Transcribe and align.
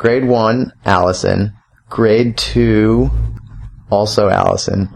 grade 0.00 0.24
one, 0.24 0.72
Alison. 0.86 1.52
Grade 1.90 2.38
two, 2.38 3.10
also 3.90 4.30
Alison. 4.30 4.88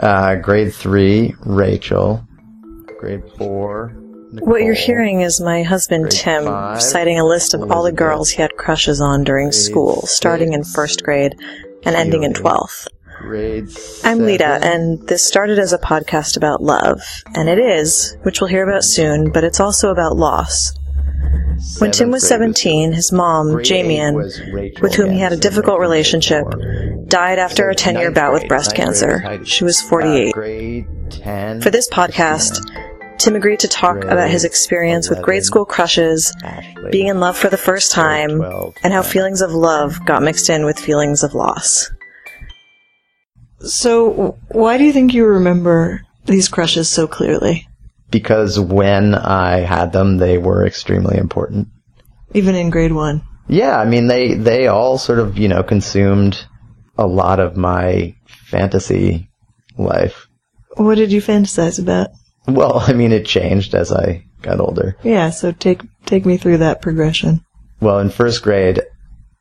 Uh, 0.00 0.34
grade 0.34 0.74
three, 0.74 1.32
Rachel. 1.46 2.26
Grade 2.98 3.22
four. 3.38 3.94
What 4.40 4.62
you're 4.62 4.74
hearing 4.74 5.20
is 5.20 5.40
my 5.40 5.62
husband 5.62 6.10
Grade 6.10 6.12
Tim 6.12 6.44
five, 6.44 6.74
reciting 6.74 7.20
a 7.20 7.24
list 7.24 7.54
of 7.54 7.70
all 7.70 7.84
the 7.84 7.92
girls 7.92 8.30
he 8.30 8.42
had 8.42 8.56
crushes 8.56 9.00
on 9.00 9.22
during 9.22 9.52
school, 9.52 10.02
starting 10.06 10.52
in 10.52 10.64
first 10.64 11.04
grade 11.04 11.36
and 11.84 11.94
ending 11.94 12.24
in 12.24 12.32
12th. 12.32 12.88
Grade 13.20 13.68
I'm 14.02 14.18
Lita, 14.18 14.58
and 14.60 15.06
this 15.06 15.24
started 15.24 15.60
as 15.60 15.72
a 15.72 15.78
podcast 15.78 16.36
about 16.36 16.62
love. 16.62 17.00
And 17.34 17.48
it 17.48 17.60
is, 17.60 18.16
which 18.22 18.40
we'll 18.40 18.50
hear 18.50 18.68
about 18.68 18.82
soon, 18.82 19.30
but 19.30 19.44
it's 19.44 19.60
also 19.60 19.90
about 19.90 20.16
loss. 20.16 20.72
When 21.78 21.90
Tim 21.90 22.10
was 22.10 22.26
17, 22.26 22.92
his 22.92 23.10
mom, 23.12 23.48
Jamian, 23.48 24.80
with 24.80 24.94
whom 24.94 25.10
he 25.10 25.18
had 25.18 25.32
a 25.32 25.36
difficult 25.36 25.80
relationship, 25.80 26.44
died 27.08 27.38
after 27.38 27.68
a 27.68 27.74
10 27.74 27.94
year 27.96 28.04
ninth 28.04 28.14
bout 28.14 28.32
with 28.32 28.48
breast 28.48 28.76
ninth 28.76 28.76
grade 28.76 28.88
was 28.88 29.00
cancer. 29.00 29.44
She 29.44 29.64
was 29.64 29.80
Uh, 29.82 29.88
48. 29.88 30.34
For 31.62 31.70
this 31.70 31.88
podcast, 31.88 32.60
Tim 33.18 33.34
agreed 33.34 33.60
to 33.60 33.68
talk 33.68 34.04
about 34.04 34.30
his 34.30 34.44
experience 34.44 35.08
with 35.10 35.20
grade 35.22 35.44
school 35.44 35.64
crushes, 35.64 36.32
being 36.90 37.08
in 37.08 37.18
love 37.20 37.36
for 37.36 37.48
the 37.48 37.56
first 37.56 37.92
time, 37.92 38.40
and 38.84 38.92
how 38.92 39.02
feelings 39.02 39.40
of 39.40 39.52
love 39.52 40.04
got 40.06 40.22
mixed 40.22 40.48
in 40.50 40.64
with 40.64 40.78
feelings 40.78 41.22
of 41.24 41.34
loss. 41.34 41.90
So, 43.60 44.38
why 44.48 44.78
do 44.78 44.84
you 44.84 44.92
think 44.92 45.12
you 45.14 45.26
remember 45.26 46.02
these 46.26 46.48
crushes 46.48 46.88
so 46.88 47.08
clearly? 47.08 47.67
Because 48.10 48.58
when 48.58 49.14
I 49.14 49.58
had 49.58 49.92
them, 49.92 50.18
they 50.18 50.38
were 50.38 50.66
extremely 50.66 51.18
important. 51.18 51.68
Even 52.34 52.54
in 52.54 52.70
grade 52.70 52.92
one? 52.92 53.22
Yeah, 53.48 53.78
I 53.78 53.86
mean 53.86 54.08
they 54.08 54.34
they 54.34 54.66
all 54.66 54.98
sort 54.98 55.18
of 55.18 55.38
you 55.38 55.48
know 55.48 55.62
consumed 55.62 56.44
a 56.98 57.06
lot 57.06 57.40
of 57.40 57.56
my 57.56 58.14
fantasy 58.26 59.30
life. 59.78 60.28
What 60.76 60.96
did 60.96 61.12
you 61.12 61.22
fantasize 61.22 61.80
about? 61.80 62.08
Well, 62.46 62.78
I 62.86 62.92
mean 62.92 63.12
it 63.12 63.24
changed 63.26 63.74
as 63.74 63.90
I 63.90 64.24
got 64.42 64.60
older. 64.60 64.96
Yeah, 65.02 65.30
so 65.30 65.52
take 65.52 65.82
take 66.04 66.26
me 66.26 66.36
through 66.36 66.58
that 66.58 66.82
progression. 66.82 67.44
Well, 67.80 68.00
in 68.00 68.10
first 68.10 68.42
grade, 68.42 68.82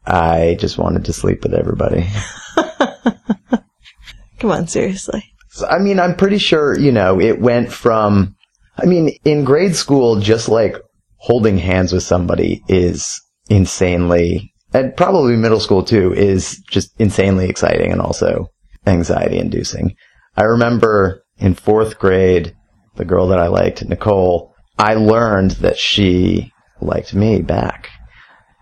I 0.05 0.55
just 0.59 0.77
wanted 0.77 1.05
to 1.05 1.13
sleep 1.13 1.43
with 1.43 1.53
everybody. 1.53 2.07
Come 4.39 4.51
on, 4.51 4.67
seriously. 4.67 5.23
I 5.67 5.79
mean, 5.79 5.99
I'm 5.99 6.15
pretty 6.15 6.37
sure, 6.37 6.77
you 6.77 6.91
know, 6.91 7.19
it 7.19 7.41
went 7.41 7.71
from, 7.71 8.35
I 8.77 8.85
mean, 8.85 9.17
in 9.25 9.43
grade 9.43 9.75
school, 9.75 10.19
just 10.19 10.49
like 10.49 10.75
holding 11.17 11.57
hands 11.57 11.93
with 11.93 12.03
somebody 12.03 12.63
is 12.67 13.19
insanely, 13.49 14.53
and 14.73 14.95
probably 14.95 15.35
middle 15.35 15.59
school 15.59 15.83
too, 15.83 16.13
is 16.13 16.59
just 16.69 16.93
insanely 16.99 17.49
exciting 17.49 17.91
and 17.91 18.01
also 18.01 18.47
anxiety 18.85 19.39
inducing. 19.39 19.95
I 20.35 20.43
remember 20.43 21.23
in 21.37 21.55
fourth 21.55 21.97
grade, 21.97 22.55
the 22.95 23.05
girl 23.05 23.27
that 23.27 23.39
I 23.39 23.47
liked, 23.47 23.83
Nicole, 23.85 24.53
I 24.77 24.93
learned 24.93 25.51
that 25.51 25.77
she 25.77 26.51
liked 26.81 27.13
me 27.13 27.41
back. 27.41 27.89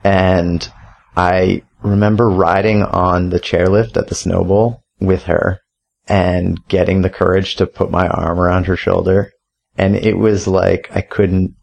And 0.04 0.68
I 1.16 1.64
remember 1.84 2.30
riding 2.30 2.84
on 2.84 3.30
the 3.30 3.40
chairlift 3.40 3.98
at 3.98 4.08
the 4.08 4.16
snowball 4.16 4.84
with 5.00 5.24
her 5.24 5.60
and 6.08 6.66
getting 6.68 7.02
the 7.02 7.10
courage 7.10 7.56
to 7.56 7.66
put 7.66 7.92
my 7.92 8.08
arm 8.08 8.40
around 8.40 8.66
her 8.66 8.78
shoulder. 8.78 9.32
And 9.78 9.95
it 9.95 10.18
was 10.18 10.48
like 10.48 10.90
I 10.94 11.02
couldn't, 11.02 11.56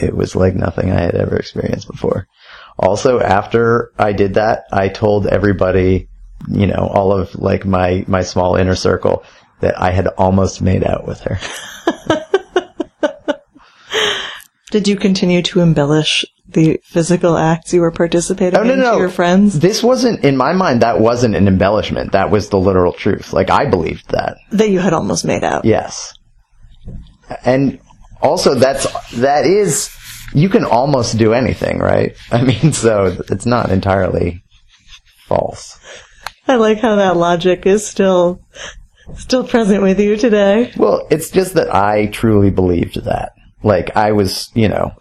it 0.00 0.14
was 0.14 0.34
like 0.36 0.54
nothing 0.54 0.90
I 0.90 1.00
had 1.00 1.14
ever 1.14 1.36
experienced 1.36 1.88
before. 1.88 2.26
Also, 2.78 3.20
after 3.20 3.92
I 3.98 4.12
did 4.12 4.34
that, 4.34 4.64
I 4.72 4.88
told 4.88 5.26
everybody, 5.26 6.08
you 6.48 6.66
know, 6.66 6.88
all 6.92 7.12
of 7.12 7.34
like 7.34 7.64
my, 7.64 8.04
my 8.08 8.22
small 8.22 8.56
inner 8.56 8.74
circle 8.74 9.24
that 9.60 9.80
I 9.80 9.90
had 9.92 10.06
almost 10.08 10.60
made 10.62 10.82
out 10.84 11.06
with 11.06 11.20
her. 11.20 11.38
Did 14.70 14.88
you 14.88 14.96
continue 14.96 15.42
to 15.42 15.60
embellish 15.60 16.24
the 16.48 16.80
physical 16.82 17.36
acts 17.36 17.74
you 17.74 17.82
were 17.82 17.90
participating 17.90 18.58
Oh, 18.58 18.62
no, 18.62 18.72
in 18.72 18.80
no. 18.80 18.92
to 18.94 18.98
your 19.00 19.10
friends? 19.10 19.58
This 19.60 19.82
wasn't, 19.82 20.24
in 20.24 20.34
my 20.36 20.54
mind, 20.54 20.80
that 20.80 20.98
wasn't 20.98 21.34
an 21.36 21.46
embellishment. 21.46 22.12
That 22.12 22.30
was 22.30 22.48
the 22.48 22.58
literal 22.58 22.92
truth. 22.94 23.34
Like, 23.34 23.50
I 23.50 23.66
believed 23.66 24.08
that. 24.12 24.38
That 24.50 24.70
you 24.70 24.78
had 24.80 24.94
almost 24.94 25.26
made 25.26 25.44
out. 25.44 25.66
Yes. 25.66 26.14
And 27.44 27.80
also 28.20 28.54
that's, 28.54 28.86
that 29.12 29.46
is, 29.46 29.90
you 30.34 30.48
can 30.48 30.64
almost 30.64 31.18
do 31.18 31.32
anything, 31.32 31.78
right? 31.78 32.16
I 32.30 32.42
mean, 32.42 32.72
so 32.72 33.16
it's 33.30 33.46
not 33.46 33.70
entirely 33.70 34.42
false. 35.26 35.78
I 36.48 36.56
like 36.56 36.78
how 36.78 36.96
that 36.96 37.16
logic 37.16 37.66
is 37.66 37.86
still 37.86 38.42
still 39.16 39.46
present 39.46 39.82
with 39.82 40.00
you 40.00 40.16
today. 40.16 40.72
Well, 40.76 41.06
it's 41.10 41.30
just 41.30 41.54
that 41.54 41.74
I 41.74 42.06
truly 42.06 42.50
believed 42.50 43.04
that. 43.04 43.32
Like, 43.62 43.96
I 43.96 44.12
was, 44.12 44.50
you 44.54 44.68
know, 44.68 44.92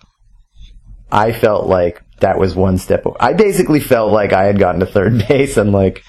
I 1.11 1.31
felt 1.31 1.67
like 1.67 2.03
that 2.19 2.39
was 2.39 2.55
one 2.55 2.77
step. 2.77 3.05
I 3.19 3.33
basically 3.33 3.79
felt 3.79 4.11
like 4.11 4.33
I 4.33 4.45
had 4.45 4.59
gotten 4.59 4.79
to 4.79 4.85
third 4.85 5.25
base 5.27 5.57
and 5.57 5.71
like 5.71 6.03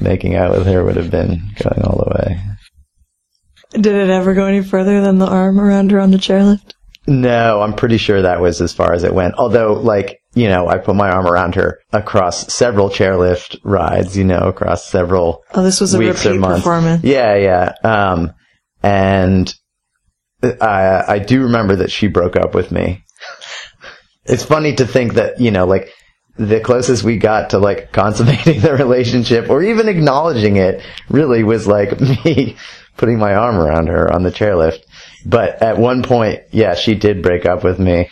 making 0.00 0.34
out 0.34 0.52
with 0.52 0.66
her 0.66 0.84
would 0.84 0.96
have 0.96 1.10
been 1.10 1.50
going 1.62 1.82
all 1.82 1.98
the 1.98 2.10
way. 2.10 2.40
Did 3.72 3.86
it 3.86 4.10
ever 4.10 4.34
go 4.34 4.46
any 4.46 4.62
further 4.62 5.00
than 5.02 5.18
the 5.18 5.26
arm 5.26 5.60
around 5.60 5.90
her 5.90 6.00
on 6.00 6.10
the 6.10 6.16
chairlift? 6.16 6.72
No, 7.06 7.62
I'm 7.62 7.74
pretty 7.74 7.96
sure 7.96 8.22
that 8.22 8.40
was 8.40 8.60
as 8.60 8.72
far 8.72 8.92
as 8.92 9.02
it 9.04 9.14
went. 9.14 9.34
Although, 9.36 9.74
like, 9.74 10.20
you 10.34 10.48
know, 10.48 10.68
I 10.68 10.76
put 10.78 10.94
my 10.94 11.10
arm 11.10 11.26
around 11.26 11.54
her 11.54 11.80
across 11.92 12.52
several 12.52 12.90
chairlift 12.90 13.56
rides, 13.64 14.16
you 14.16 14.24
know, 14.24 14.40
across 14.40 14.86
several 14.86 15.42
Oh, 15.54 15.62
this 15.62 15.80
was 15.80 15.94
a 15.94 15.98
weeks 15.98 16.24
or 16.26 16.30
repeat 16.30 16.40
months. 16.40 16.60
performance. 16.60 17.04
Yeah, 17.04 17.34
yeah. 17.36 17.72
Um, 17.82 18.34
and 18.82 19.52
I, 20.42 21.04
I 21.08 21.18
do 21.18 21.44
remember 21.44 21.76
that 21.76 21.90
she 21.90 22.08
broke 22.08 22.36
up 22.36 22.54
with 22.54 22.70
me. 22.70 23.04
It's 24.26 24.44
funny 24.44 24.74
to 24.76 24.86
think 24.86 25.14
that, 25.14 25.40
you 25.40 25.50
know, 25.50 25.64
like, 25.64 25.88
the 26.36 26.60
closest 26.60 27.02
we 27.02 27.16
got 27.16 27.50
to 27.50 27.58
like 27.58 27.90
consummating 27.90 28.60
the 28.60 28.72
relationship 28.72 29.50
or 29.50 29.60
even 29.60 29.88
acknowledging 29.88 30.56
it 30.56 30.80
really 31.10 31.42
was 31.42 31.66
like 31.66 31.98
me 32.24 32.56
putting 32.98 33.18
my 33.18 33.34
arm 33.34 33.56
around 33.56 33.86
her 33.86 34.12
on 34.12 34.22
the 34.22 34.30
chairlift. 34.30 34.80
But 35.24 35.62
at 35.62 35.78
one 35.78 36.02
point, 36.02 36.40
yeah, 36.52 36.74
she 36.74 36.94
did 36.94 37.22
break 37.22 37.46
up 37.46 37.64
with 37.64 37.78
me 37.78 38.10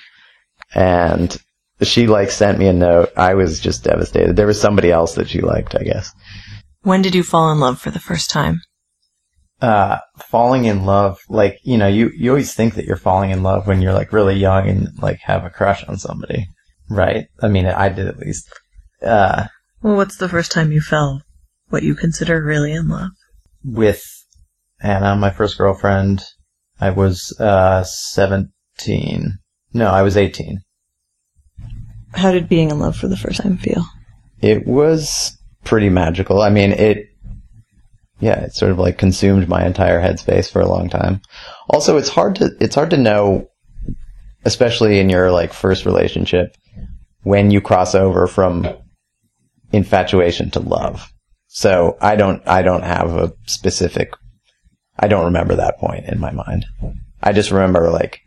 and 0.75 1.37
she 1.83 2.07
like 2.07 2.31
sent 2.31 2.59
me 2.59 2.69
a 2.69 2.73
note. 2.73 3.11
I 3.17 3.35
was 3.35 3.61
just 3.61 3.85
devastated. 3.85 4.35
There 4.37 4.47
was 4.47 4.61
somebody 4.61 4.91
else 4.91 5.15
that 5.17 5.29
she 5.29 5.41
liked, 5.41 5.75
I 5.75 5.83
guess. 5.83 6.11
When 6.83 7.03
did 7.03 7.15
you 7.15 7.23
fall 7.23 7.53
in 7.53 7.61
love 7.61 7.79
for 7.81 7.91
the 7.91 8.01
first 8.01 8.31
time? 8.31 8.61
uh, 9.63 9.99
falling 10.19 10.67
in 10.67 10.85
love, 10.85 11.19
like, 11.29 11.59
you 11.63 11.79
know, 11.79 11.87
you, 11.89 12.11
you 12.15 12.31
always 12.31 12.53
think 12.55 12.75
that 12.75 12.85
you're 12.85 12.97
falling 12.97 13.31
in 13.31 13.43
love 13.43 13.67
when 13.67 13.81
you're 13.81 13.95
like 13.95 14.13
really 14.13 14.37
young 14.37 14.69
and 14.69 14.89
like 15.01 15.19
have 15.21 15.45
a 15.45 15.51
crush 15.51 15.83
on 15.85 15.97
somebody, 15.97 16.47
right? 16.91 17.29
I 17.41 17.49
mean, 17.49 17.67
I 17.67 17.89
did 17.89 18.07
at 18.07 18.19
least. 18.19 18.53
Uh, 19.03 19.47
Well, 19.83 19.97
what's 19.97 20.19
the 20.19 20.29
first 20.29 20.53
time 20.53 20.73
you 20.73 20.83
fell? 20.83 21.23
What 21.69 21.83
you 21.83 21.95
consider 21.95 22.43
really 22.43 22.73
in 22.73 22.89
love? 22.89 23.11
with 23.65 24.05
Anna, 24.81 25.17
my 25.17 25.31
first 25.31 25.59
girlfriend, 25.59 26.23
I 26.81 26.91
was, 26.91 27.35
uh, 27.41 27.85
17. 27.85 29.39
No, 29.73 29.87
I 29.87 30.03
was 30.03 30.17
18. 30.17 30.61
How 32.13 32.33
did 32.33 32.49
being 32.49 32.71
in 32.71 32.79
love 32.79 32.97
for 32.97 33.09
the 33.09 33.17
first 33.17 33.41
time 33.41 33.59
feel? 33.59 33.85
It 34.41 34.67
was 34.67 35.37
pretty 35.65 35.89
magical. 35.89 36.41
I 36.41 36.51
mean, 36.51 36.73
it, 36.73 37.07
yeah, 38.21 38.41
it 38.41 38.55
sort 38.55 38.73
of 38.73 38.79
like 38.79 38.99
consumed 38.99 39.49
my 39.49 39.65
entire 39.67 40.01
headspace 40.01 40.51
for 40.51 40.61
a 40.61 40.69
long 40.69 40.89
time. 40.89 41.21
Also, 41.69 41.97
it's 41.97 42.09
hard 42.09 42.37
to, 42.37 42.51
it's 42.61 42.75
hard 42.75 42.91
to 42.91 42.97
know, 42.97 43.49
especially 44.45 44.99
in 44.99 45.11
your 45.11 45.31
like 45.31 45.53
first 45.53 45.85
relationship, 45.85 46.57
when 47.23 47.51
you 47.51 47.61
cross 47.61 47.95
over 47.95 48.27
from 48.27 48.67
infatuation 49.73 50.51
to 50.53 50.61
love. 50.61 51.13
So 51.49 51.97
I 52.01 52.17
don't, 52.17 52.47
I 52.47 52.63
don't 52.63 52.85
have 52.85 53.17
a 53.17 53.33
specific, 53.47 54.13
I 54.99 55.09
don't 55.09 55.27
remember 55.27 55.55
that 55.57 55.79
point 55.79 56.07
in 56.07 56.19
my 56.21 56.33
mind. 56.33 56.67
I 57.23 57.33
just 57.33 57.51
remember 57.51 57.91
like 57.91 58.21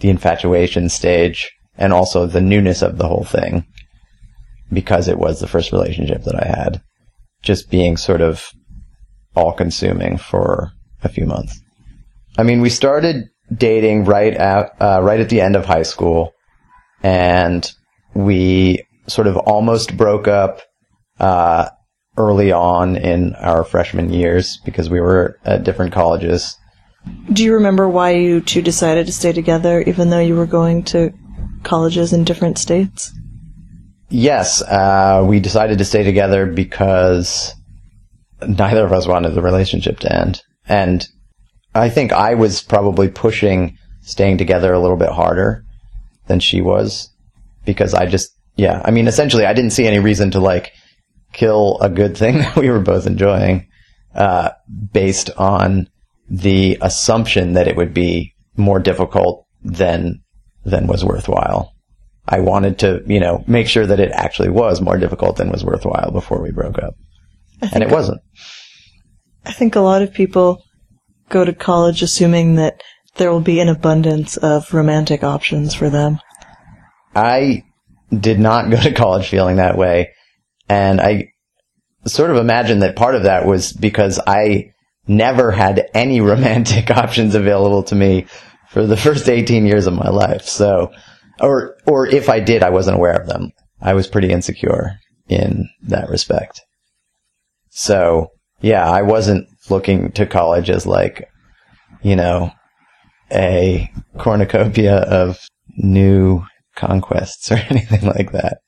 the 0.00 0.10
infatuation 0.10 0.88
stage 0.88 1.50
and 1.76 1.92
also 1.92 2.26
the 2.26 2.40
newness 2.40 2.82
of 2.82 2.98
the 2.98 3.08
whole 3.08 3.24
thing 3.24 3.64
because 4.72 5.08
it 5.08 5.18
was 5.18 5.40
the 5.40 5.46
first 5.46 5.72
relationship 5.72 6.24
that 6.24 6.34
I 6.34 6.46
had, 6.46 6.82
just 7.42 7.70
being 7.70 7.96
sort 7.96 8.20
of 8.20 8.50
all 9.34 9.52
consuming 9.52 10.16
for 10.16 10.72
a 11.02 11.08
few 11.08 11.26
months. 11.26 11.60
I 12.38 12.42
mean, 12.42 12.60
we 12.60 12.70
started 12.70 13.28
dating 13.54 14.04
right 14.04 14.34
at, 14.34 14.74
uh, 14.80 15.00
right 15.02 15.20
at 15.20 15.28
the 15.28 15.40
end 15.40 15.56
of 15.56 15.66
high 15.66 15.82
school 15.82 16.32
and 17.02 17.70
we 18.14 18.84
sort 19.06 19.26
of 19.26 19.36
almost 19.36 19.96
broke 19.96 20.28
up, 20.28 20.62
uh, 21.20 21.68
early 22.16 22.52
on 22.52 22.96
in 22.96 23.34
our 23.36 23.64
freshman 23.64 24.12
years 24.12 24.58
because 24.64 24.88
we 24.88 25.00
were 25.00 25.38
at 25.44 25.64
different 25.64 25.92
colleges. 25.92 26.56
Do 27.32 27.44
you 27.44 27.54
remember 27.54 27.88
why 27.88 28.12
you 28.12 28.40
two 28.40 28.62
decided 28.62 29.06
to 29.06 29.12
stay 29.12 29.32
together 29.32 29.82
even 29.82 30.10
though 30.10 30.20
you 30.20 30.36
were 30.36 30.46
going 30.46 30.84
to 30.84 31.12
colleges 31.62 32.12
in 32.12 32.24
different 32.24 32.58
states? 32.58 33.12
yes, 34.14 34.62
uh, 34.62 35.24
we 35.26 35.40
decided 35.40 35.78
to 35.78 35.84
stay 35.84 36.04
together 36.04 36.46
because 36.46 37.54
neither 38.46 38.84
of 38.84 38.92
us 38.92 39.06
wanted 39.06 39.30
the 39.30 39.42
relationship 39.42 39.98
to 40.00 40.16
end. 40.16 40.42
And 40.68 41.06
I 41.74 41.88
think 41.88 42.12
I 42.12 42.34
was 42.34 42.62
probably 42.62 43.08
pushing 43.08 43.76
staying 44.02 44.38
together 44.38 44.72
a 44.72 44.78
little 44.78 44.96
bit 44.96 45.08
harder 45.08 45.64
than 46.26 46.40
she 46.40 46.60
was 46.60 47.10
because 47.64 47.92
I 47.94 48.06
just, 48.06 48.30
yeah, 48.56 48.80
I 48.84 48.90
mean, 48.90 49.08
essentially 49.08 49.46
I 49.46 49.52
didn't 49.52 49.72
see 49.72 49.86
any 49.86 49.98
reason 49.98 50.30
to 50.32 50.40
like 50.40 50.72
kill 51.34 51.78
a 51.80 51.90
good 51.90 52.16
thing 52.16 52.38
that 52.38 52.56
we 52.56 52.70
were 52.70 52.80
both 52.80 53.06
enjoying, 53.06 53.68
uh, 54.14 54.50
based 54.92 55.30
on 55.36 55.88
the 56.30 56.78
assumption 56.80 57.52
that 57.52 57.68
it 57.68 57.76
would 57.76 57.92
be 57.92 58.34
more 58.56 58.80
difficult 58.80 59.46
than, 59.62 60.22
than 60.64 60.86
was 60.86 61.04
worthwhile. 61.04 61.74
I 62.26 62.40
wanted 62.40 62.78
to, 62.78 63.02
you 63.06 63.20
know, 63.20 63.44
make 63.46 63.68
sure 63.68 63.86
that 63.86 64.00
it 64.00 64.10
actually 64.12 64.48
was 64.48 64.80
more 64.80 64.96
difficult 64.96 65.36
than 65.36 65.50
was 65.50 65.64
worthwhile 65.64 66.10
before 66.10 66.40
we 66.40 66.52
broke 66.52 66.78
up. 66.78 66.94
And 67.72 67.82
it 67.82 67.90
wasn't. 67.90 68.22
I 69.44 69.52
think 69.52 69.76
a 69.76 69.80
lot 69.80 70.00
of 70.00 70.14
people 70.14 70.62
go 71.28 71.44
to 71.44 71.52
college 71.52 72.02
assuming 72.02 72.56
that 72.56 72.82
there 73.16 73.30
will 73.30 73.40
be 73.40 73.60
an 73.60 73.68
abundance 73.68 74.36
of 74.38 74.72
romantic 74.72 75.22
options 75.22 75.74
for 75.74 75.90
them. 75.90 76.18
I 77.14 77.64
did 78.10 78.40
not 78.40 78.70
go 78.70 78.80
to 78.80 78.92
college 78.92 79.28
feeling 79.28 79.56
that 79.56 79.76
way. 79.76 80.14
And 80.68 81.00
I 81.00 81.32
sort 82.06 82.30
of 82.30 82.36
imagine 82.36 82.80
that 82.80 82.96
part 82.96 83.14
of 83.14 83.24
that 83.24 83.46
was 83.46 83.72
because 83.72 84.20
I 84.26 84.72
never 85.06 85.50
had 85.50 85.88
any 85.94 86.20
romantic 86.32 86.90
options 86.90 87.34
available 87.34 87.82
to 87.84 87.94
me 87.94 88.26
for 88.70 88.86
the 88.86 88.96
first 88.96 89.28
18 89.28 89.66
years 89.66 89.86
of 89.86 89.94
my 89.94 90.08
life. 90.08 90.42
So, 90.42 90.92
or, 91.40 91.76
or 91.86 92.06
if 92.06 92.28
I 92.28 92.40
did, 92.40 92.62
I 92.62 92.70
wasn't 92.70 92.96
aware 92.96 93.14
of 93.14 93.26
them. 93.26 93.52
I 93.80 93.94
was 93.94 94.06
pretty 94.06 94.30
insecure 94.30 94.98
in 95.28 95.68
that 95.82 96.08
respect. 96.08 96.62
So, 97.70 98.30
yeah, 98.60 98.88
I 98.88 99.02
wasn't 99.02 99.48
looking 99.68 100.12
to 100.12 100.26
college 100.26 100.70
as 100.70 100.86
like, 100.86 101.28
you 102.02 102.16
know, 102.16 102.52
a 103.32 103.90
cornucopia 104.18 104.96
of 104.96 105.38
new 105.76 106.44
conquests 106.76 107.50
or 107.52 107.56
anything 107.56 108.06
like 108.06 108.32
that. 108.32 108.58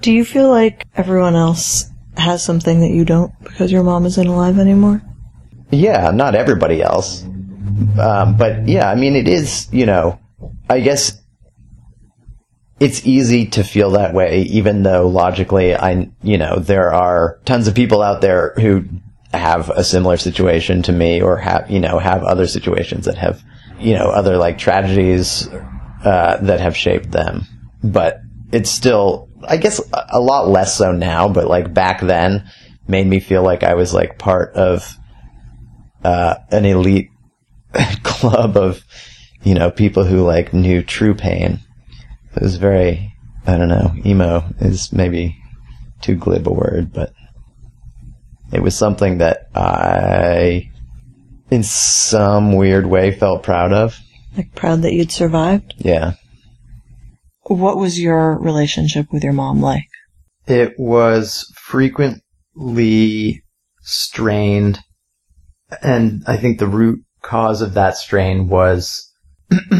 Do 0.00 0.12
you 0.12 0.24
feel 0.24 0.48
like 0.48 0.86
everyone 0.94 1.34
else 1.34 1.86
has 2.16 2.44
something 2.44 2.80
that 2.80 2.90
you 2.90 3.04
don't 3.04 3.32
because 3.42 3.72
your 3.72 3.82
mom 3.82 4.06
isn't 4.06 4.26
alive 4.26 4.58
anymore? 4.58 5.02
Yeah, 5.70 6.10
not 6.10 6.34
everybody 6.34 6.82
else. 6.82 7.22
Um, 7.98 8.36
but 8.36 8.66
yeah, 8.68 8.90
I 8.90 8.94
mean, 8.94 9.16
it 9.16 9.28
is, 9.28 9.68
you 9.72 9.86
know, 9.86 10.18
I 10.68 10.80
guess 10.80 11.20
it's 12.80 13.06
easy 13.06 13.46
to 13.46 13.64
feel 13.64 13.90
that 13.92 14.14
way, 14.14 14.42
even 14.42 14.82
though 14.82 15.08
logically, 15.08 15.74
I, 15.74 16.10
you 16.22 16.38
know, 16.38 16.58
there 16.58 16.92
are 16.92 17.40
tons 17.44 17.68
of 17.68 17.74
people 17.74 18.02
out 18.02 18.20
there 18.20 18.54
who 18.56 18.84
have 19.32 19.68
a 19.70 19.84
similar 19.84 20.16
situation 20.16 20.82
to 20.82 20.92
me 20.92 21.20
or 21.20 21.36
have, 21.36 21.70
you 21.70 21.80
know, 21.80 21.98
have 21.98 22.22
other 22.22 22.46
situations 22.46 23.04
that 23.06 23.18
have, 23.18 23.42
you 23.78 23.94
know, 23.94 24.10
other 24.10 24.36
like 24.36 24.58
tragedies, 24.58 25.48
uh, 26.04 26.38
that 26.42 26.60
have 26.60 26.76
shaped 26.76 27.10
them. 27.10 27.44
But 27.82 28.20
it's 28.52 28.70
still, 28.70 29.27
I 29.46 29.56
guess, 29.56 29.80
a 29.92 30.20
lot 30.20 30.48
less 30.48 30.76
so 30.76 30.92
now, 30.92 31.28
but 31.28 31.46
like 31.46 31.72
back 31.72 32.00
then 32.00 32.50
made 32.86 33.06
me 33.06 33.20
feel 33.20 33.42
like 33.42 33.62
I 33.62 33.74
was 33.74 33.92
like 33.92 34.18
part 34.18 34.54
of, 34.54 34.96
uh, 36.04 36.36
an 36.50 36.64
elite 36.64 37.10
club 38.02 38.56
of, 38.56 38.82
you 39.42 39.54
know, 39.54 39.70
people 39.70 40.04
who 40.04 40.24
like 40.24 40.52
knew 40.52 40.82
true 40.82 41.14
pain. 41.14 41.60
It 42.34 42.42
was 42.42 42.56
very, 42.56 43.14
I 43.46 43.56
don't 43.56 43.68
know, 43.68 43.94
emo 44.04 44.44
is 44.60 44.92
maybe 44.92 45.36
too 46.00 46.14
glib 46.14 46.46
a 46.46 46.52
word, 46.52 46.92
but 46.92 47.12
it 48.52 48.62
was 48.62 48.76
something 48.76 49.18
that 49.18 49.48
I, 49.54 50.70
in 51.50 51.62
some 51.62 52.52
weird 52.52 52.86
way, 52.86 53.12
felt 53.12 53.42
proud 53.42 53.72
of. 53.72 53.98
Like 54.36 54.54
proud 54.54 54.82
that 54.82 54.92
you'd 54.92 55.12
survived? 55.12 55.74
Yeah. 55.78 56.14
What 57.48 57.78
was 57.78 57.98
your 57.98 58.38
relationship 58.38 59.06
with 59.10 59.24
your 59.24 59.32
mom 59.32 59.62
like? 59.62 59.88
It 60.46 60.74
was 60.78 61.50
frequently 61.56 63.42
strained, 63.80 64.80
and 65.82 66.22
I 66.26 66.36
think 66.36 66.58
the 66.58 66.66
root 66.66 67.00
cause 67.22 67.62
of 67.62 67.74
that 67.74 67.96
strain 67.96 68.48
was 68.48 69.10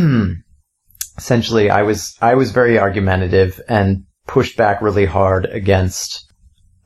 essentially 1.19 1.71
I 1.71 1.83
was 1.83 2.17
I 2.21 2.35
was 2.35 2.53
very 2.53 2.79
argumentative 2.79 3.61
and 3.69 4.05
pushed 4.27 4.57
back 4.57 4.81
really 4.81 5.07
hard 5.07 5.47
against 5.47 6.25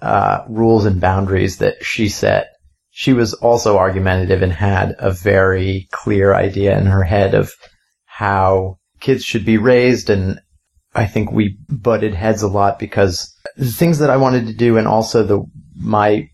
uh, 0.01 0.45
rules 0.49 0.85
and 0.85 1.01
boundaries 1.01 1.59
that 1.59 1.85
she 1.85 2.09
set. 2.09 2.49
She 2.91 3.13
was 3.13 3.35
also 3.35 3.79
argumentative 3.79 4.43
and 4.43 4.53
had 4.53 4.97
a 4.99 5.13
very 5.13 5.89
clear 5.93 6.35
idea 6.35 6.77
in 6.77 6.87
her 6.87 7.05
head 7.05 7.35
of 7.35 7.53
how 8.05 8.79
kids 9.01 9.25
should 9.25 9.45
be 9.45 9.59
raised 9.59 10.11
and 10.11 10.41
I 10.95 11.07
think 11.07 11.33
we 11.33 11.59
butted 11.69 12.15
heads 12.15 12.43
a 12.43 12.49
lot 12.49 12.79
because 12.79 13.35
the 13.57 13.71
things 13.71 13.99
that 13.99 14.11
I 14.11 14.17
wanted 14.17 14.47
to 14.47 14.53
do 14.53 14.77
and 14.77 14.87
also 14.87 15.23
the 15.23 15.45
my 15.77 16.29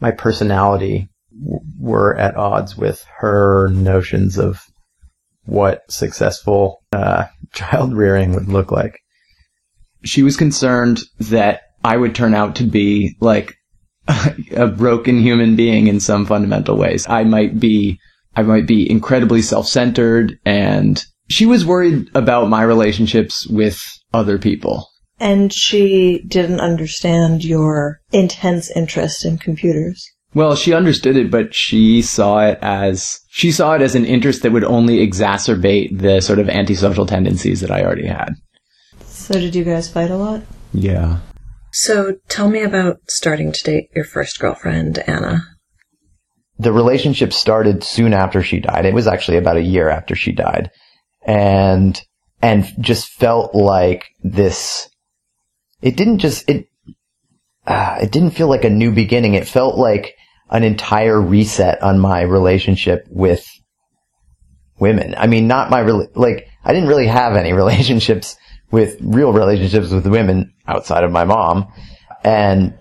my 0.00 0.10
personality 0.10 1.08
w- 1.38 1.60
were 1.78 2.16
at 2.16 2.36
odds 2.36 2.76
with 2.76 3.04
her 3.18 3.68
notions 3.68 4.38
of 4.38 4.62
what 5.44 5.82
successful 5.90 6.82
uh, 6.92 7.26
child 7.54 7.94
rearing 7.94 8.34
would 8.34 8.48
look 8.48 8.70
like. 8.70 8.98
She 10.04 10.22
was 10.22 10.36
concerned 10.36 11.00
that 11.20 11.60
I 11.84 11.96
would 11.96 12.14
turn 12.14 12.34
out 12.34 12.56
to 12.56 12.64
be 12.64 13.16
like 13.20 13.54
a 14.56 14.66
broken 14.66 15.20
human 15.20 15.56
being 15.56 15.86
in 15.86 16.00
some 16.00 16.26
fundamental 16.26 16.76
ways. 16.76 17.06
I 17.08 17.24
might 17.24 17.60
be, 17.60 17.98
I 18.34 18.42
might 18.42 18.66
be 18.66 18.90
incredibly 18.90 19.42
self-centered 19.42 20.38
and 20.44 21.04
she 21.32 21.46
was 21.46 21.64
worried 21.64 22.10
about 22.14 22.48
my 22.48 22.62
relationships 22.62 23.46
with 23.46 23.80
other 24.12 24.38
people. 24.38 24.88
And 25.18 25.52
she 25.52 26.22
didn't 26.26 26.60
understand 26.60 27.44
your 27.44 28.00
intense 28.12 28.70
interest 28.76 29.24
in 29.24 29.38
computers. 29.38 30.04
Well, 30.34 30.56
she 30.56 30.72
understood 30.72 31.16
it, 31.16 31.30
but 31.30 31.54
she 31.54 32.02
saw 32.02 32.40
it 32.46 32.58
as, 32.62 33.20
she 33.28 33.52
saw 33.52 33.74
it 33.74 33.82
as 33.82 33.94
an 33.94 34.04
interest 34.04 34.42
that 34.42 34.52
would 34.52 34.64
only 34.64 35.06
exacerbate 35.06 35.98
the 36.00 36.20
sort 36.20 36.38
of 36.38 36.48
antisocial 36.48 37.06
tendencies 37.06 37.60
that 37.60 37.70
I 37.70 37.82
already 37.82 38.06
had. 38.06 38.34
So 39.04 39.34
did 39.34 39.54
you 39.54 39.64
guys 39.64 39.90
fight 39.90 40.10
a 40.10 40.16
lot? 40.16 40.42
Yeah. 40.72 41.18
So 41.70 42.16
tell 42.28 42.48
me 42.48 42.62
about 42.62 42.98
starting 43.08 43.52
to 43.52 43.62
date 43.62 43.88
your 43.94 44.04
first 44.04 44.38
girlfriend, 44.38 44.98
Anna. 45.06 45.44
the 46.58 46.72
relationship 46.72 47.32
started 47.32 47.82
soon 47.82 48.12
after 48.12 48.42
she 48.42 48.60
died. 48.60 48.86
It 48.86 48.94
was 48.94 49.06
actually 49.06 49.36
about 49.38 49.56
a 49.56 49.62
year 49.62 49.88
after 49.88 50.14
she 50.14 50.32
died. 50.32 50.70
And, 51.24 52.00
and 52.40 52.66
just 52.80 53.08
felt 53.08 53.54
like 53.54 54.06
this, 54.22 54.88
it 55.80 55.96
didn't 55.96 56.18
just, 56.18 56.48
it, 56.48 56.66
uh, 57.66 57.98
it 58.02 58.10
didn't 58.10 58.32
feel 58.32 58.48
like 58.48 58.64
a 58.64 58.70
new 58.70 58.92
beginning. 58.92 59.34
It 59.34 59.46
felt 59.46 59.76
like 59.76 60.14
an 60.50 60.64
entire 60.64 61.20
reset 61.20 61.82
on 61.82 61.98
my 61.98 62.22
relationship 62.22 63.06
with 63.08 63.46
women. 64.78 65.14
I 65.16 65.28
mean, 65.28 65.46
not 65.46 65.70
my, 65.70 65.82
like, 65.82 66.48
I 66.64 66.72
didn't 66.72 66.88
really 66.88 67.06
have 67.06 67.36
any 67.36 67.52
relationships 67.62 68.36
with 68.70 68.96
real 69.00 69.32
relationships 69.32 69.90
with 69.90 70.06
women 70.06 70.54
outside 70.66 71.04
of 71.04 71.12
my 71.12 71.24
mom. 71.24 71.72
And 72.24 72.78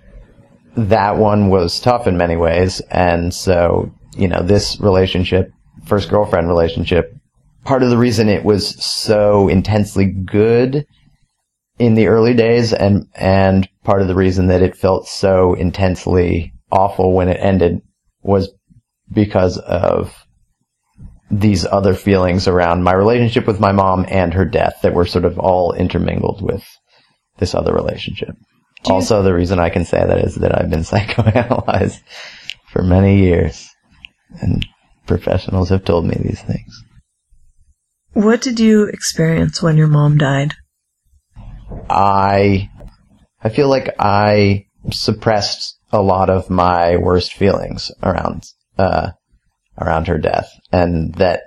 that 0.75 1.17
one 1.17 1.49
was 1.49 1.79
tough 1.79 2.07
in 2.07 2.17
many 2.17 2.37
ways. 2.37 2.79
And 2.89 3.33
so, 3.33 3.93
you 4.15 4.27
know, 4.27 4.41
this 4.41 4.79
relationship, 4.79 5.51
first 5.85 6.09
girlfriend 6.09 6.47
relationship, 6.47 7.15
part 7.63 7.83
of 7.83 7.89
the 7.89 7.97
reason 7.97 8.29
it 8.29 8.43
was 8.43 8.83
so 8.83 9.47
intensely 9.47 10.05
good 10.05 10.85
in 11.79 11.95
the 11.95 12.07
early 12.07 12.33
days 12.33 12.73
and, 12.73 13.07
and 13.15 13.67
part 13.83 14.01
of 14.01 14.07
the 14.07 14.15
reason 14.15 14.47
that 14.47 14.61
it 14.61 14.75
felt 14.75 15.07
so 15.07 15.53
intensely 15.53 16.53
awful 16.71 17.13
when 17.13 17.27
it 17.27 17.39
ended 17.39 17.81
was 18.21 18.51
because 19.11 19.57
of 19.57 20.25
these 21.29 21.65
other 21.65 21.93
feelings 21.93 22.47
around 22.47 22.83
my 22.83 22.93
relationship 22.93 23.47
with 23.47 23.59
my 23.59 23.71
mom 23.71 24.05
and 24.09 24.33
her 24.33 24.45
death 24.45 24.79
that 24.83 24.93
were 24.93 25.05
sort 25.05 25.25
of 25.25 25.39
all 25.39 25.73
intermingled 25.73 26.41
with 26.41 26.63
this 27.37 27.55
other 27.55 27.73
relationship. 27.73 28.35
Also, 28.85 29.21
the 29.21 29.33
reason 29.33 29.59
I 29.59 29.69
can 29.69 29.85
say 29.85 29.97
that 29.97 30.17
is 30.17 30.35
that 30.35 30.57
I've 30.57 30.69
been 30.69 30.79
psychoanalyzed 30.81 31.99
for 32.71 32.83
many 32.83 33.23
years, 33.23 33.69
and 34.41 34.65
professionals 35.07 35.69
have 35.69 35.85
told 35.85 36.05
me 36.05 36.15
these 36.19 36.41
things. 36.41 36.83
What 38.13 38.41
did 38.41 38.59
you 38.59 38.85
experience 38.85 39.61
when 39.61 39.77
your 39.77 39.87
mom 39.87 40.17
died? 40.17 40.53
I, 41.89 42.69
I 43.41 43.49
feel 43.49 43.69
like 43.69 43.95
I 43.99 44.65
suppressed 44.91 45.77
a 45.91 46.01
lot 46.01 46.29
of 46.29 46.49
my 46.49 46.97
worst 46.97 47.33
feelings 47.33 47.91
around, 48.03 48.43
uh, 48.77 49.11
around 49.79 50.07
her 50.07 50.17
death, 50.17 50.49
and 50.71 51.13
that 51.15 51.43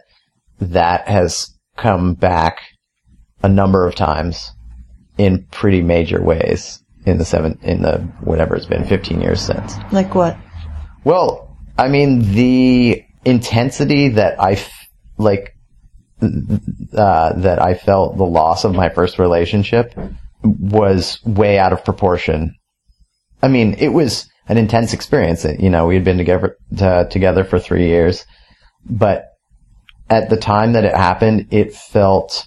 that 0.61 1.09
has 1.09 1.51
come 1.77 2.15
back 2.15 2.61
a 3.43 3.49
number 3.49 3.87
of 3.87 3.95
times 3.95 4.53
in 5.19 5.47
pretty 5.51 5.83
major 5.83 6.23
ways 6.23 6.83
in 7.05 7.19
the 7.19 7.25
seven, 7.25 7.59
in 7.63 7.83
the 7.83 7.99
whatever 8.23 8.57
it's 8.57 8.67
been, 8.67 8.85
15 8.85 9.21
years 9.21 9.41
since. 9.41 9.75
Like 9.93 10.15
what? 10.15 10.37
Well, 11.05 11.57
I 11.77 11.89
mean, 11.89 12.33
the 12.33 13.05
intensity 13.25 14.09
that 14.11 14.41
I, 14.41 14.53
f- 14.53 14.89
like, 15.19 15.54
uh, 16.97 17.33
that 17.35 17.61
I 17.61 17.75
felt 17.75 18.17
the 18.17 18.25
loss 18.25 18.65
of 18.65 18.75
my 18.75 18.89
first 18.89 19.19
relationship 19.19 19.95
was 20.43 21.19
way 21.25 21.59
out 21.59 21.73
of 21.73 21.85
proportion. 21.85 22.55
I 23.43 23.49
mean, 23.49 23.75
it 23.79 23.89
was 23.89 24.29
an 24.49 24.59
intense 24.59 24.93
experience. 24.93 25.45
You 25.45 25.71
know, 25.71 25.87
we 25.87 25.95
had 25.95 26.05
been 26.05 26.19
together, 26.19 26.57
to, 26.77 27.09
together 27.11 27.45
for 27.45 27.59
three 27.59 27.89
years, 27.89 28.27
but 28.85 29.27
at 30.11 30.29
the 30.31 30.37
time 30.37 30.73
that 30.75 30.85
it 30.85 30.95
happened, 30.95 31.49
it 31.51 31.75
felt, 31.75 32.47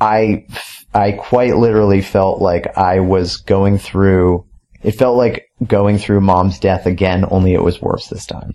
I, 0.00 0.46
I 0.94 1.12
quite 1.12 1.56
literally 1.56 2.00
felt 2.00 2.40
like 2.40 2.76
I 2.78 3.00
was 3.00 3.36
going 3.36 3.78
through, 3.78 4.46
it 4.82 4.92
felt 4.92 5.16
like 5.16 5.46
going 5.66 5.98
through 5.98 6.20
mom's 6.20 6.58
death 6.58 6.86
again, 6.86 7.24
only 7.30 7.52
it 7.52 7.62
was 7.62 7.82
worse 7.82 8.08
this 8.08 8.26
time. 8.26 8.54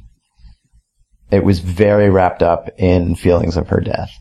It 1.31 1.43
was 1.43 1.59
very 1.59 2.09
wrapped 2.09 2.43
up 2.43 2.69
in 2.77 3.15
feelings 3.15 3.57
of 3.57 3.69
her 3.69 3.79
death. 3.79 4.11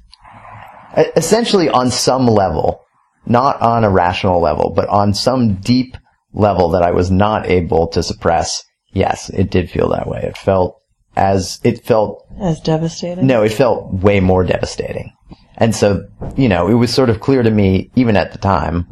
Essentially 1.17 1.69
on 1.69 1.91
some 1.91 2.27
level, 2.27 2.83
not 3.27 3.61
on 3.61 3.85
a 3.85 3.91
rational 3.91 4.41
level, 4.41 4.73
but 4.75 4.89
on 4.89 5.15
some 5.15 5.57
deep 5.57 5.97
level 6.33 6.71
that 6.71 6.83
I 6.83 6.93
was 6.93 7.11
not 7.11 7.47
able 7.47 7.89
to 7.89 8.03
suppress. 8.03 8.65
Yes, 8.93 9.31
it 9.31 9.51
did 9.51 9.71
feel 9.71 9.89
that 9.91 10.09
way. 10.09 10.21
It 10.23 10.37
felt 10.37 10.81
as, 11.17 11.61
it 11.65 11.85
felt 11.85 12.27
As 12.41 12.61
devastating? 12.61 13.27
no, 13.27 13.43
it 13.43 13.53
felt 13.53 13.93
way 13.93 14.21
more 14.21 14.45
devastating. 14.45 15.13
And 15.57 15.75
so, 15.75 16.07
you 16.37 16.49
know, 16.49 16.69
it 16.69 16.75
was 16.75 16.93
sort 16.93 17.11
of 17.11 17.21
clear 17.21 17.43
to 17.43 17.51
me, 17.51 17.91
even 17.95 18.17
at 18.17 18.33
the 18.33 18.39
time, 18.39 18.87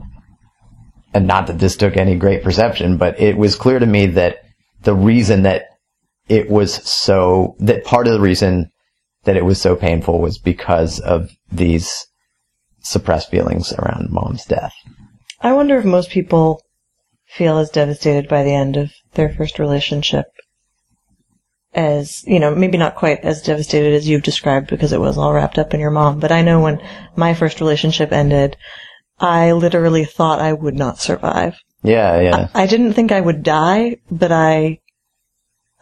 and 1.15 1.27
not 1.27 1.47
that 1.47 1.59
this 1.59 1.77
took 1.77 1.97
any 1.97 2.17
great 2.17 2.45
perception, 2.45 2.99
but 2.99 3.19
it 3.21 3.37
was 3.37 3.57
clear 3.57 3.79
to 3.79 3.87
me 3.87 4.07
that 4.07 4.39
the 4.83 4.95
reason 4.95 5.43
that 5.43 5.65
it 6.29 6.51
was 6.51 6.75
so, 6.89 7.57
that 7.61 7.85
part 7.85 8.07
of 8.07 8.13
the 8.13 8.21
reason 8.21 8.71
that 9.25 9.37
it 9.37 9.45
was 9.45 9.61
so 9.61 9.77
painful 9.77 10.21
was 10.21 10.39
because 10.39 11.01
of 11.01 11.31
these 11.51 12.07
suppressed 12.81 13.31
feelings 13.31 13.73
around 13.73 14.11
mom's 14.11 14.45
death. 14.45 14.75
I 15.41 15.53
wonder 15.53 15.77
if 15.79 15.85
most 15.85 16.11
people 16.11 16.63
feel 17.27 17.59
as 17.59 17.71
devastated 17.71 18.29
by 18.29 18.43
the 18.43 18.55
end 18.55 18.77
of 18.77 18.91
their 19.15 19.33
first 19.33 19.59
relationship 19.59 20.27
as, 21.75 22.25
you 22.27 22.41
know, 22.41 22.55
maybe 22.55 22.79
not 22.79 22.97
quite 22.97 23.21
as 23.21 23.43
devastated 23.43 23.93
as 23.93 24.09
you've 24.09 24.23
described 24.23 24.69
because 24.69 24.93
it 24.93 25.01
was 25.01 25.19
all 25.19 25.33
wrapped 25.33 25.59
up 25.59 25.75
in 25.75 25.81
your 25.81 25.91
mom. 25.91 26.19
But 26.19 26.33
I 26.33 26.43
know 26.43 26.61
when 26.61 26.81
my 27.15 27.35
first 27.35 27.61
relationship 27.61 28.13
ended, 28.13 28.57
I 29.21 29.53
literally 29.53 30.05
thought 30.05 30.41
I 30.41 30.53
would 30.53 30.75
not 30.75 30.99
survive. 30.99 31.57
Yeah, 31.83 32.21
yeah. 32.21 32.49
I 32.55 32.67
didn't 32.67 32.95
think 32.95 33.13
I 33.13 33.21
would 33.21 33.43
die, 33.43 33.99
but 34.11 34.33
I, 34.33 34.79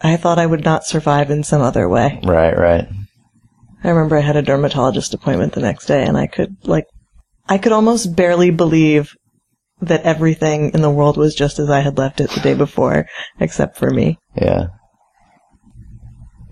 I 0.00 0.16
thought 0.16 0.38
I 0.38 0.46
would 0.46 0.64
not 0.64 0.84
survive 0.84 1.30
in 1.30 1.42
some 1.42 1.62
other 1.62 1.88
way. 1.88 2.20
Right, 2.22 2.56
right. 2.56 2.86
I 3.82 3.88
remember 3.88 4.16
I 4.16 4.20
had 4.20 4.36
a 4.36 4.42
dermatologist 4.42 5.14
appointment 5.14 5.52
the 5.52 5.60
next 5.60 5.86
day 5.86 6.04
and 6.04 6.16
I 6.16 6.26
could, 6.26 6.56
like, 6.64 6.86
I 7.48 7.58
could 7.58 7.72
almost 7.72 8.16
barely 8.16 8.50
believe 8.50 9.14
that 9.80 10.02
everything 10.02 10.72
in 10.74 10.82
the 10.82 10.90
world 10.90 11.16
was 11.16 11.34
just 11.34 11.58
as 11.58 11.70
I 11.70 11.80
had 11.80 11.98
left 11.98 12.20
it 12.20 12.30
the 12.30 12.40
day 12.40 12.54
before, 12.54 13.06
except 13.38 13.76
for 13.76 13.90
me. 13.90 14.18
Yeah. 14.34 14.68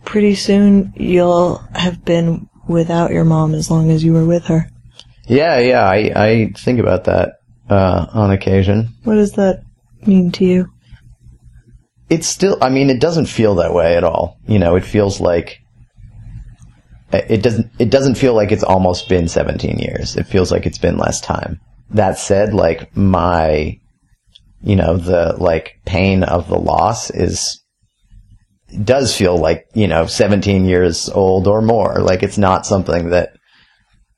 Pretty 0.05 0.35
soon 0.35 0.93
you'll 0.97 1.59
have 1.75 2.05
been 2.05 2.49
without 2.69 3.11
your 3.11 3.25
mom 3.25 3.55
as 3.55 3.71
long 3.71 3.91
as 3.91 4.05
you 4.05 4.13
were 4.13 4.27
with 4.27 4.45
her. 4.47 4.71
Yeah, 5.27 5.59
yeah, 5.59 5.85
I, 5.85 6.13
I 6.15 6.53
think 6.57 6.79
about 6.79 7.05
that, 7.05 7.33
uh, 7.69 8.07
on 8.13 8.31
occasion. 8.31 8.91
What 9.05 9.15
does 9.15 9.33
that 9.33 9.63
mean 10.07 10.31
to 10.33 10.45
you? 10.45 10.74
It's 12.15 12.27
still 12.27 12.57
i 12.63 12.69
mean 12.69 12.91
it 12.91 13.01
doesn't 13.01 13.27
feel 13.27 13.57
that 13.57 13.75
way 13.75 13.97
at 13.97 14.05
all. 14.05 14.39
You 14.47 14.59
know 14.59 14.77
it 14.77 14.85
feels 14.85 15.21
like 15.21 15.61
it 17.13 17.43
doesn't 17.43 17.71
it 17.79 17.91
doesn't 17.91 18.17
feel 18.17 18.35
like 18.35 18.53
it's 18.53 18.63
almost 18.63 19.09
been 19.09 19.29
17 19.29 19.79
years. 19.79 20.17
It 20.17 20.25
feels 20.25 20.51
like 20.51 20.67
it's 20.67 20.79
been 20.79 20.97
less 20.97 21.21
time. 21.21 21.61
That 21.91 22.19
said 22.19 22.55
like 22.55 22.97
my 22.97 23.79
you 24.63 24.77
know 24.77 24.97
the 24.97 25.35
like 25.39 25.81
pain 25.85 26.23
of 26.23 26.49
the 26.49 26.59
loss 26.59 27.11
is 27.11 27.61
does 28.83 29.17
feel 29.17 29.37
like 29.37 29.67
you 29.75 29.87
know 29.87 30.07
17 30.07 30.65
years 30.65 31.09
old 31.09 31.47
or 31.47 31.63
more. 31.63 32.01
Like 32.01 32.23
it's 32.23 32.39
not 32.39 32.67
something 32.67 33.11
that 33.11 33.37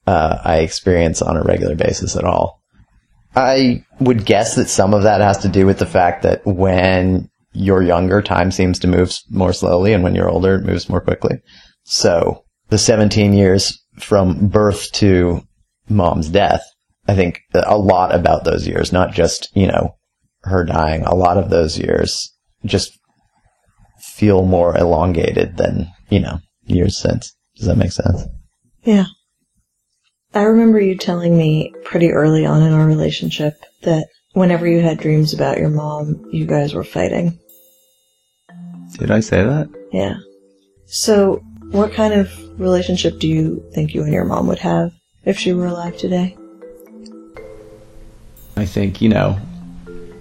uh, 0.07 0.39
i 0.45 0.59
experience 0.59 1.21
on 1.21 1.37
a 1.37 1.43
regular 1.43 1.75
basis 1.75 2.17
at 2.17 2.25
all. 2.25 2.63
I 3.35 3.85
would 4.01 4.25
guess 4.25 4.55
that 4.55 4.69
some 4.69 4.95
of 4.95 5.03
that 5.03 5.21
has 5.21 5.39
to 5.39 5.49
do 5.49 5.67
with 5.67 5.79
the 5.79 5.87
fact 5.87 6.23
that 6.23 6.47
when 6.47 7.29
you're 7.57 7.83
younger, 7.83 8.23
time 8.23 8.51
seems 8.51 8.79
to 8.81 8.87
move 8.87 9.17
more 9.31 9.53
slowly, 9.53 9.93
and 9.93 10.05
when 10.05 10.15
you're 10.15 10.29
older, 10.29 10.55
it 10.57 10.65
moves 10.65 10.89
more 10.89 11.01
quickly. 11.01 11.41
So 11.85 12.45
the 12.69 12.79
17 12.79 13.33
years 13.33 13.83
from 13.99 14.49
birth 14.49 14.93
to 14.93 15.43
mom's 15.89 16.29
death, 16.29 16.63
I 17.09 17.15
think 17.15 17.41
a 17.55 17.79
lot 17.79 18.15
about 18.15 18.45
those 18.45 18.67
years, 18.67 18.93
not 18.93 19.13
just, 19.13 19.49
you 19.55 19.67
know, 19.67 19.97
her 20.43 20.65
dying, 20.65 21.03
a 21.05 21.15
lot 21.15 21.39
of 21.39 21.51
those 21.51 21.79
years 21.79 22.33
just 22.65 22.99
feel 23.99 24.45
more 24.45 24.77
elongated 24.77 25.57
than, 25.57 25.89
you 26.11 26.21
know, 26.21 26.41
years 26.67 26.97
since. 26.97 27.35
Does 27.57 27.67
that 27.67 27.79
make 27.79 27.93
sense? 27.93 28.25
Yeah. 28.83 29.07
I 30.35 30.43
remember 30.43 30.81
you 30.81 30.97
telling 30.97 31.37
me 31.37 31.73
pretty 31.85 32.13
early 32.13 32.45
on 32.45 32.63
in 32.63 32.73
our 32.73 32.87
relationship 32.87 33.55
that 33.83 34.09
whenever 34.33 34.67
you 34.67 34.81
had 34.81 34.99
dreams 34.99 35.33
about 35.33 35.59
your 35.59 35.71
mom, 35.71 36.27
you 36.31 36.45
guys 36.45 36.75
were 36.75 36.85
fighting. 36.85 37.39
Did 38.99 39.11
I 39.11 39.21
say 39.21 39.45
that? 39.45 39.69
Yeah. 39.93 40.17
So, 40.87 41.37
what 41.71 41.93
kind 41.93 42.15
of 42.15 42.33
relationship 42.61 43.19
do 43.19 43.29
you 43.29 43.65
think 43.75 43.95
you 43.95 44.03
and 44.03 44.13
your 44.13 44.25
mom 44.25 44.47
would 44.47 44.59
have 44.61 44.93
if 45.25 45.39
she 45.39 45.53
were 45.53 45.67
alive 45.67 45.97
today? 45.97 46.37
I 48.57 48.65
think, 48.65 49.03
you 49.03 49.11
know, 49.11 49.39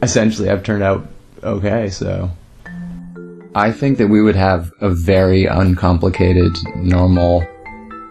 essentially 0.02 0.50
I've 0.50 0.64
turned 0.64 0.84
out 0.84 1.08
okay, 1.44 1.90
so. 1.90 2.30
I 3.54 3.72
think 3.72 4.00
that 4.00 4.10
we 4.10 4.22
would 4.22 4.36
have 4.36 4.72
a 4.82 4.90
very 4.90 5.46
uncomplicated, 5.46 6.58
normal, 6.76 7.48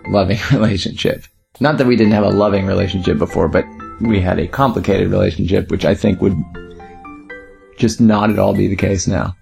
loving 0.08 0.38
relationship. 0.52 1.24
Not 1.60 1.76
that 1.78 1.86
we 1.86 1.96
didn't 1.96 2.14
have 2.14 2.24
a 2.24 2.30
loving 2.30 2.64
relationship 2.64 3.18
before, 3.18 3.48
but 3.48 3.66
we 4.00 4.20
had 4.20 4.38
a 4.38 4.48
complicated 4.48 5.10
relationship, 5.10 5.70
which 5.70 5.84
I 5.84 5.94
think 5.94 6.22
would 6.22 6.36
just 7.76 8.00
not 8.00 8.30
at 8.30 8.38
all 8.38 8.54
be 8.54 8.68
the 8.68 8.76
case 8.76 9.06
now. 9.06 9.36